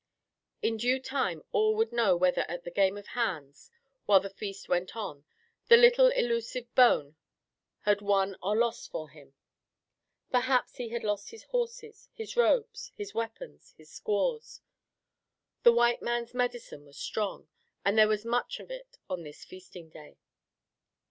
In 0.63 0.77
due 0.77 0.99
time 0.99 1.43
all 1.51 1.75
would 1.75 1.91
know 1.91 2.17
whether 2.17 2.41
at 2.49 2.63
the 2.63 2.71
game 2.71 2.97
of 2.97 3.05
"hands," 3.09 3.69
while 4.07 4.19
the 4.19 4.31
feast 4.31 4.67
went 4.67 4.95
on, 4.95 5.25
the 5.67 5.77
little 5.77 6.07
elusive 6.13 6.73
bone 6.73 7.17
had 7.81 8.01
won 8.01 8.35
or 8.41 8.57
lost 8.57 8.89
for 8.89 9.09
him. 9.11 9.35
Perhaps 10.31 10.77
he 10.77 10.89
had 10.89 11.03
lost 11.03 11.29
his 11.29 11.43
horses, 11.43 12.09
his 12.15 12.35
robes, 12.35 12.91
his 12.95 13.13
weapons 13.13 13.75
his 13.77 13.91
squaws. 13.91 14.61
The 15.61 15.71
white 15.71 16.01
man's 16.01 16.33
medicine 16.33 16.83
was 16.83 16.97
strong, 16.97 17.47
and 17.85 17.95
there 17.95 18.07
was 18.07 18.25
much 18.25 18.59
of 18.59 18.71
it 18.71 18.97
on 19.07 19.23
his 19.23 19.45
feasting 19.45 19.91
day. 19.91 20.17